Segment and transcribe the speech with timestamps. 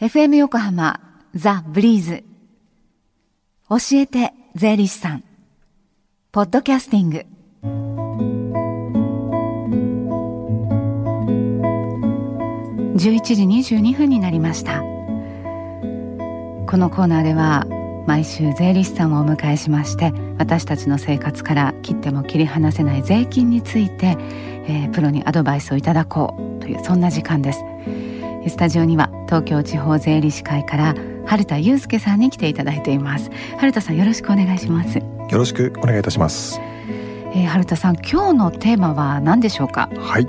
[0.00, 1.00] FM 横浜
[1.34, 2.22] ザ・ブリーズ。
[3.68, 5.24] 教えて税理士さん。
[6.30, 7.26] ポッドキャスティング。
[12.94, 14.82] 11時22分になりました。
[14.82, 17.66] このコーナーでは
[18.06, 24.16] 毎週税理士さんをお迎えしまして私たちの生活から切っても切り離せない税金について、
[24.68, 27.64] えー、プロにアドバイスをいただこうというそんな時間です。
[28.46, 30.94] スタジオには東京地方税理士会から
[31.26, 33.30] 春田祐介さんに来ていただいています。
[33.58, 34.96] 春田さんよろしくお願いします。
[34.96, 39.90] よろしくお願いいたします、えー、春田さん今日のテーマは何でしょうか？
[39.98, 40.22] はい。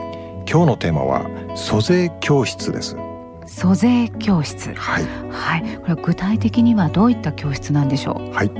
[0.49, 2.97] 今日のテーマは租税教室です。
[3.45, 4.73] 租税教室。
[4.73, 8.33] はい、はい、これ具体的にはどういった教室なんでしょう？
[8.33, 8.51] はい。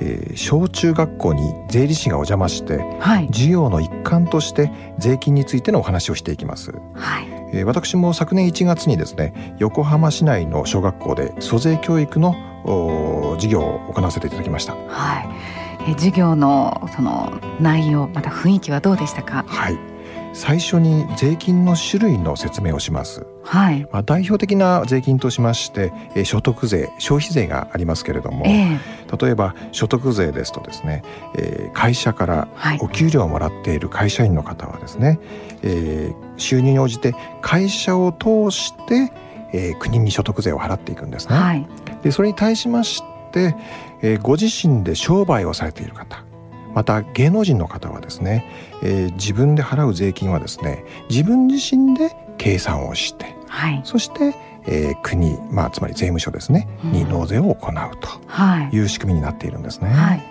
[0.00, 6.72] えー、小中学校に税理士がお邪魔して、はい、授業の一環として税金についてのお話をしていきます。
[6.94, 12.34] はい、えー、私も昨年1月にですね横浜市内の小学校で租税教育の
[13.36, 14.74] 授業を行わせていただきました。
[14.88, 15.28] はい、
[15.82, 19.44] えー、授業のその内容また雰囲気はどうでしたか？
[19.46, 19.78] はい。
[20.38, 23.26] 最初に税金の種類の説明をします。
[23.42, 23.82] はい。
[23.92, 31.02] まあ代表的な税金としまして、えー、所得税、消費税がありますけれども、えー、例えば所得税ですとですね、
[31.34, 32.48] えー、会社から
[32.80, 35.18] お給料をもらっている会社員の方はですね、はい、
[35.64, 39.12] えー、収入に応じて会社を通して、
[39.52, 41.34] えー、国に所得税を払っていくんですね。
[41.34, 41.66] はい、
[42.04, 43.56] でそれに対しまして、
[44.02, 46.27] えー、ご自身で商売をされている方
[46.78, 48.44] また芸能人の方はですね、
[48.84, 57.74] えー、自分で払う税金はですね自分自身で計算をして、はい、そして、えー、国、まあ、つまり税務署ですね、うん、に納税を行う
[58.70, 59.88] という仕組みになっているんですね。
[59.88, 60.22] はい、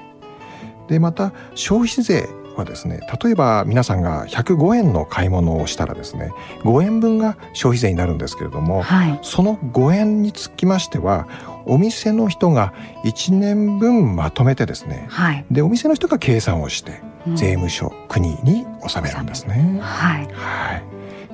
[0.87, 11.27] でまた消費税はですね例えば皆さんが105円の買い物をしたらですね5円分が消費税になるんですけれども、はい、その5円につきましては
[11.65, 17.01] お店の人が1年分まとめてですね、はい、でお店の人が計算をして、
[17.35, 19.79] 税務署国に納めるんですね。
[19.81, 20.83] はい、はい、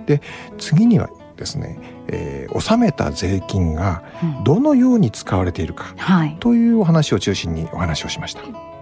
[0.08, 0.22] で
[0.58, 4.04] 次にはですね、えー、納めた税金が
[4.44, 5.94] どのように使われているか、
[6.40, 8.73] というお話を中心にお話をしました。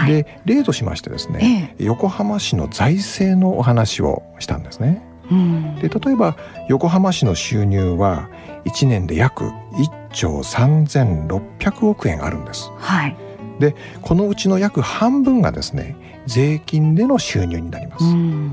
[0.00, 5.02] はい、で例としましてですね、ええ、横浜市の財政のお話をしたんですね。
[5.30, 6.36] うん、で例えば
[6.68, 8.28] 横浜市の収入は
[8.64, 12.70] 1年で約1兆3600億円あるんです。
[12.78, 13.16] はい、
[13.60, 15.94] でこのうちの約半分がですね
[16.26, 18.04] 税金での収入になります。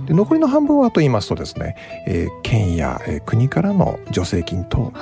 [0.06, 1.76] で残りの半分はと言いますとですね、
[2.06, 4.94] えー、県や、えー、国からの助成金等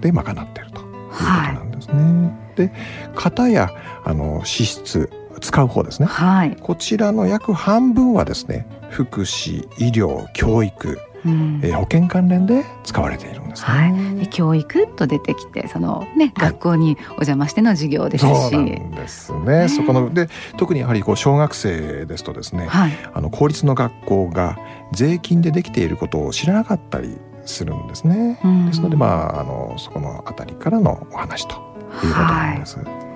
[0.00, 1.94] で賄っているということなんですね。
[1.94, 2.72] はい、で
[3.14, 3.70] 方や
[4.04, 13.68] あの支出使う方ですね、はい、こちらの約半分はですね福祉医療教育うん、えー、保険関連で使われているんですね。
[13.68, 18.28] はい、教育と出てきてそのね、学校にお邪魔しての授業ですし。
[18.28, 18.64] そう
[18.94, 19.68] ですね。
[19.68, 24.58] そこので特にやはりこう小学生ですとですね、はい、あの公立の学校が
[24.92, 28.40] 税金でできていることを知らなかったりするんですね。
[28.44, 32.78] うん、ですのでまああのそこのあたりからのお話ということなんです。
[32.78, 33.09] はい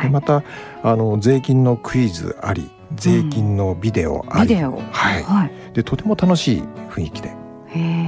[0.00, 0.42] はい、でまた
[0.82, 7.34] あの税金のクイズあり税金のビデオあり、うん、はい、はい、でとても楽しい雰囲気で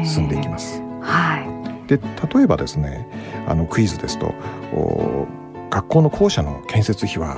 [0.05, 0.81] 進んでいきます。
[1.01, 1.39] は
[1.85, 1.99] い、で
[2.35, 3.09] 例えばですね
[3.47, 4.35] あのクイズですと
[4.73, 5.27] お
[5.71, 7.37] 学校の校舎の建設費は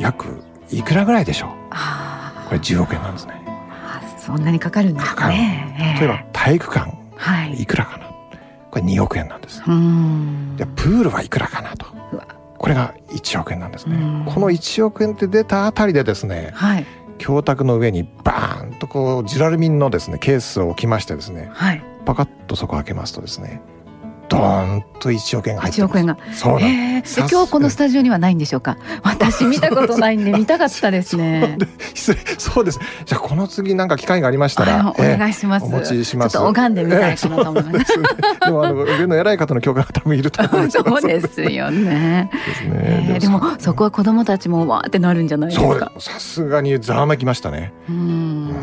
[0.00, 1.50] 約いくらぐらいでしょう？
[2.48, 3.34] これ10億円なんですね。
[4.18, 5.96] そんなにかかるんですね。
[6.00, 8.04] 例えば体育館、はい、いくらかな？
[8.70, 9.58] これ2億円なんです。
[9.58, 11.86] でプールはいくらかなと。
[12.64, 13.96] これが1億円なんですね。
[14.24, 16.86] この1億円って出たあたりでですね、はい、
[17.18, 23.60] 教卓の上にバーンとこうジュラルミンのですねケースを置きましてですね、はい、パカッとそこ開けますとですね
[24.28, 26.16] ドーンと1億円が入って1億円が。
[26.32, 28.78] そうなんで今日このスタジオにはないんでしょうか？
[29.02, 31.58] 私見たことないんで見たかったですね。
[32.38, 32.80] そうです。
[33.04, 36.32] じゃあこの次なんか機会がありましたらお願いします、お持ちします。
[36.32, 37.92] ちょっと拝んでみたいかなと思います、
[38.44, 40.78] でもあの上の偉い方の教科が多分いると思います。
[40.78, 42.30] そうですよね。
[42.46, 45.92] ですね、でもそこは子供たちもわーってなるんじゃないですか？
[45.98, 47.72] さすがにざわめきましたね。
[47.88, 48.54] うん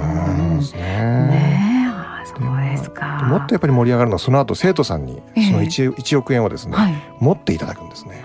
[3.31, 8.23] もっとやっぱり盛り上がるのはその後生徒さんにその 1,、え1億円をですね、はい、持っていただくんですね。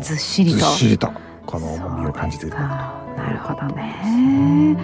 [0.00, 0.58] ずっしりと。
[0.58, 1.12] ずっしりと
[1.46, 4.76] この重みを感じていただくなるほどね。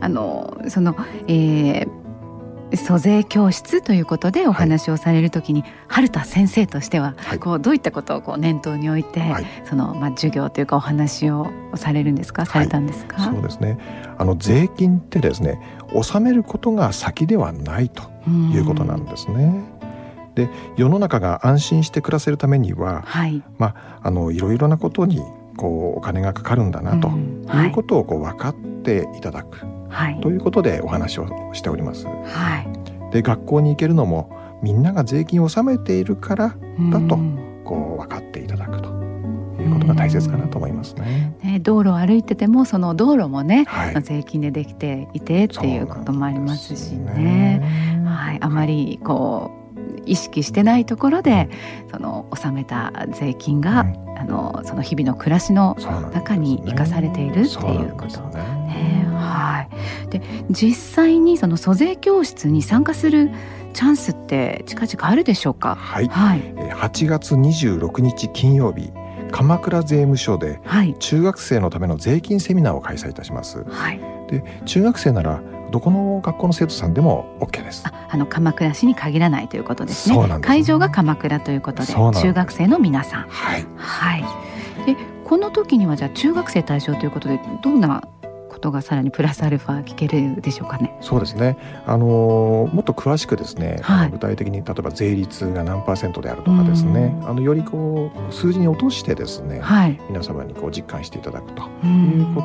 [0.00, 0.94] あのその、
[1.28, 2.03] えー
[2.72, 12.46] 租税教室ということでお話をされるときに、はい、春田先生としては、こうどういったことをこう念頭に置いて、はい、そのまあ授業というかお話をされるんですか？
[12.46, 13.78] されたんですか、そうですね。
[14.18, 15.60] あの税金ってですね
[15.92, 18.02] 納めることが先ではないと
[18.52, 19.62] いうことなんですね。
[20.34, 25.20] で世の中が安心して暮らせるためには、はい、まああのいろいろなことに
[25.56, 29.58] こうお金がかかるんだなと、いうことをこう分かっていただく、
[29.88, 32.06] はい、ということでお話をしております。
[32.06, 32.58] は
[33.10, 34.30] い、で学校に行けるのも
[34.62, 36.56] みんなが税金を納めているから
[36.90, 37.18] だと、
[37.64, 38.94] こう分かっていただくと。
[39.62, 41.34] いうことが大切かなと思いますね。
[41.42, 47.14] ね道路を歩いててもその道路もね、はい、税金でできていてっていうこともありますしね。
[47.14, 48.04] ね。
[48.06, 49.64] はい、あまりこう
[50.06, 51.48] 意識してないところで
[51.90, 55.76] その納めた税金が、うん、あのその日々の暮らしの
[56.12, 57.48] 中に生かされているっていう
[57.96, 58.20] こと。
[58.20, 58.42] ね、
[59.14, 59.66] は
[60.06, 60.10] い。
[60.10, 63.30] で実際にその租税教室に参加する
[63.72, 65.74] チャンスって近々あるでしょうか？
[65.74, 66.08] はい。
[66.08, 68.92] はい、8月26日金曜日。
[69.32, 70.60] 鎌倉税務署で
[71.00, 73.64] 中学生のための税金セミナーを開催いたします。
[73.64, 74.00] はい、
[74.30, 75.42] で中学生なら
[75.72, 77.82] どこの学校の生徒さんでも OK です。
[77.84, 80.28] ああの鎌倉市に限らないということですね。
[80.28, 83.26] す会場が鎌倉ということで中学生の皆さん。
[83.28, 83.66] はい。
[83.76, 84.24] はい。
[84.86, 88.06] でこの時にはじゃあ中学生対象ということでどんな
[88.64, 90.96] ことがさらにプラスアルファ聞けるでしょうかね。
[91.02, 91.58] そうですね。
[91.86, 102.42] あのもっと詳しくですね、はい、具体的に例えば税率が何パーセントであるとかですね、あのよりこう数字に落としてですね、はい、皆様にこう実感していただくというこ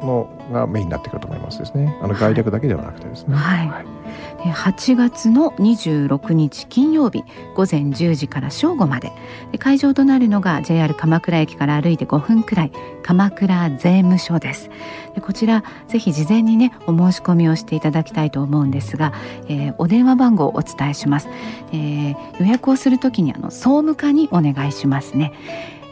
[0.00, 1.96] とのがメインになってくると思いますですね。
[2.02, 3.36] あの概略だけではなくてですね。
[3.36, 3.68] はい。
[3.68, 3.86] はい
[4.52, 7.24] 8月の26日金曜日
[7.54, 9.12] 午前10時から正午まで
[9.58, 12.72] 会場となるのが JR 鎌倉駅から歩いて5分くらい
[13.02, 14.70] 鎌倉税務署です
[15.22, 19.12] こちらぜひ事前にねお申し込みをしていただきたいと思うんですが、
[19.48, 21.28] えー、お電話番号をお伝えします、
[21.72, 25.32] えー、予約をするときにあの総務課にお願いしますね。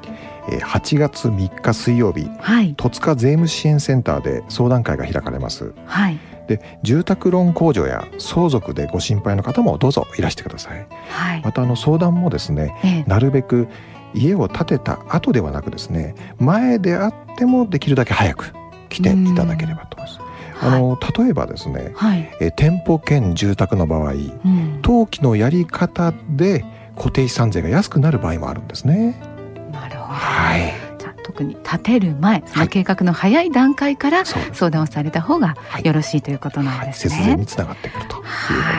[0.46, 5.72] 8月3日水曜日、はい、戸塚税務支援センターで相談会が開かれます。
[5.86, 6.18] はい。
[6.46, 13.66] で住宅ローン控除や相続でご心配の方もどうぞいらしてください、はい、またあの相談もですね、ええ、なるべく
[14.14, 18.52] 家を建てた後ではなくですね前であってもできるだけ早く
[18.94, 20.20] 来ていただければと思います。
[20.60, 26.64] あの、例えばですね、はい、え店舗兼住宅の場合、うん、登記のやり方で
[26.96, 29.20] 固定資産税が安くなる場合もあるんですね。
[29.72, 30.12] なるほど。
[30.14, 30.83] はい。
[31.34, 37.14] 特に立てる前その計画の早い段階から相談をされた方がよろしいということなんですね。
[37.14, 38.24] はいはい、につながってくるというこ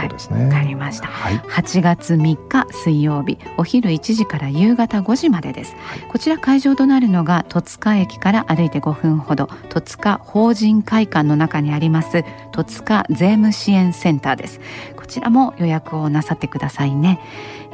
[0.08, 0.46] とですね。
[0.46, 1.08] わ、かりました。
[1.08, 5.76] はい、8月3日水曜日お昼1時から夕方5時までです。
[6.10, 12.24] こちら会場となるのが戸塚駅から歩いて5分ほど戸塚法人会館の中にあります
[12.56, 14.62] 戸塚税務支援センターです。
[14.96, 17.20] こちらも予約をなさってくださいね。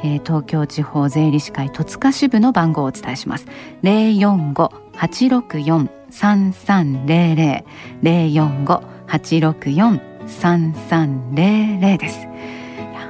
[0.02, 3.46] えー、東京地方税理士会戸塚支部の番号をお伝えします。
[3.82, 7.64] 零四五八六四三三零零
[8.02, 12.26] 零四五八六四三三零零です。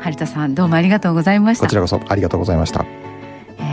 [0.03, 1.65] 春田さんどうもありがとうございました。
[1.65, 3.02] こちらこそありがとうございました。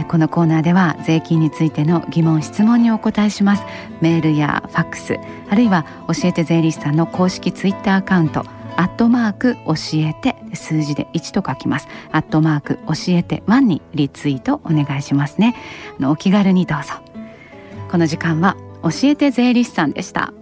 [0.09, 3.63] このコーナーでは税金についての疑問質問にお答えします。
[4.01, 5.17] メールやファックス
[5.49, 8.43] あるいは教えて税理士さんの公式ツイッターアカウント
[8.75, 11.87] アットマーク教えて数字で1と書きます。
[12.11, 15.55] アットマーク教えて1にリツイートお願いしますね。
[16.01, 16.95] お気軽にどうぞ。
[17.91, 20.33] この時間は教えて税理士さんでした。